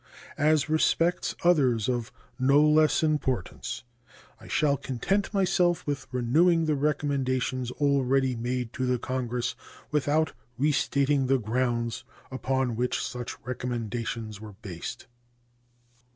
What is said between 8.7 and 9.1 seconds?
to the